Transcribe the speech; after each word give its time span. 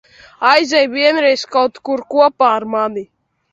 Aizej 0.51 0.87
vienreiz 0.93 1.45
kaut 1.57 1.79
kur 1.91 2.03
kopā 2.17 2.51
ar 2.57 2.69
mani. 2.75 3.07